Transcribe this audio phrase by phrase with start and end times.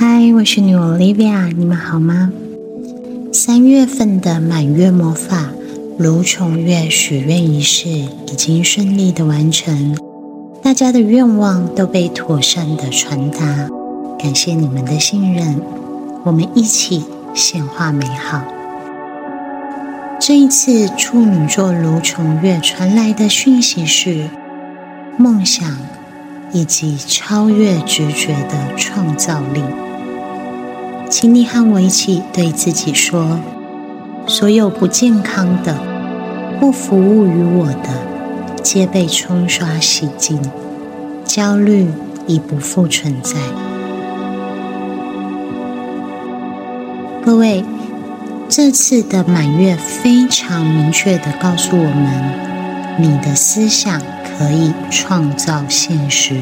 [0.00, 2.30] 嗨，我是女 Olivia，你们好吗？
[3.32, 5.50] 三月份的满月魔法
[5.98, 9.98] 卢虫月许愿仪式已经顺利的完成，
[10.62, 13.68] 大家的愿望都被妥善的传达，
[14.20, 15.60] 感谢你们的信任，
[16.22, 17.02] 我们一起
[17.34, 18.44] 显化美好。
[20.20, 24.30] 这一次处女座卢虫月传来的讯息是
[25.16, 25.76] 梦想
[26.52, 29.60] 以及超越直觉的创造力。
[31.10, 33.40] 请你和我一起对自己说：
[34.26, 35.74] 所有不健康的、
[36.60, 37.88] 不服务于我的，
[38.62, 40.38] 皆被冲刷洗净，
[41.24, 41.88] 焦虑
[42.26, 43.36] 已不复存在。
[47.24, 47.64] 各位，
[48.50, 56.36] 这次的满月非常明确的告诉我们：你的思想可以创造现实。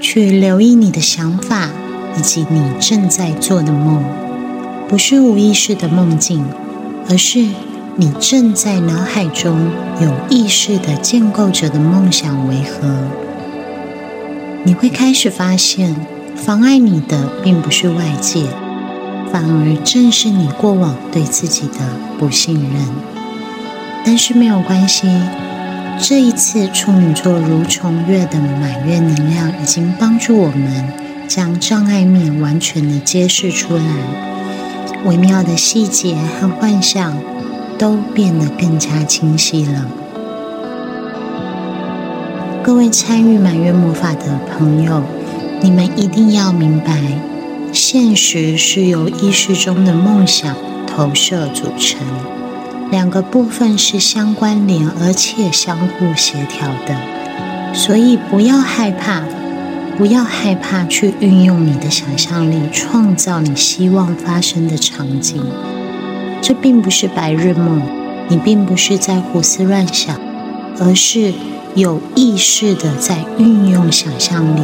[0.00, 1.68] 去留意你的想法。
[2.16, 4.02] 以及你正在做的梦，
[4.88, 6.44] 不是无意识的梦境，
[7.08, 7.46] 而是
[7.96, 12.88] 你正在脑海中有意识的建构着的梦想为何？
[14.64, 15.94] 你会开始发现，
[16.34, 18.44] 妨碍你的并不是外界，
[19.30, 21.78] 反而正是你过往对自己的
[22.18, 22.72] 不信任。
[24.04, 25.08] 但是没有关系，
[26.00, 31.05] 这一次处女座蠕虫月的满月能量已经帮助我们。
[31.28, 33.84] 将障碍面完全的揭示出来，
[35.04, 37.16] 微妙的细节和幻象
[37.78, 39.86] 都变得更加清晰了。
[42.62, 45.02] 各位参与满月魔法的朋友，
[45.60, 47.00] 你们一定要明白，
[47.72, 51.98] 现实是由意识中的梦想投射组成，
[52.90, 59.22] 两个部分是相关联而且相互协调的，所以不要害怕。
[59.96, 65.42] 不要害怕去运用你的想象力，创造你希望发生的场景。
[66.42, 67.80] 这并不是白日梦，
[68.28, 70.14] 你并不是在胡思乱想，
[70.78, 71.32] 而是
[71.74, 74.60] 有意识的在运用想象力，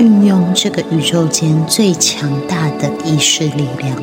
[0.00, 3.96] 运用这个宇宙间最强大的意识力量，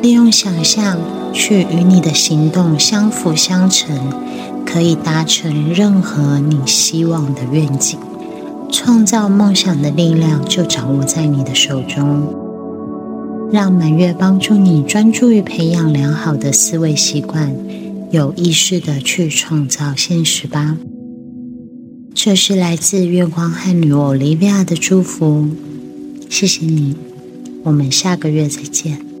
[0.00, 0.98] 利用想象
[1.32, 4.12] 去与你的行动相辅相成，
[4.64, 7.98] 可以达成任何你希望的愿景。
[8.72, 12.34] 创造梦想的力量就掌握在你的手中。
[13.52, 17.54] 让满月帮助你专注于培养良好的思维习惯，
[18.10, 20.78] 有意识的去创造现实吧。
[22.14, 25.46] 这是来自月光和女欧利维亚的祝福，
[26.30, 26.96] 谢谢你，
[27.64, 29.11] 我们下个月再见。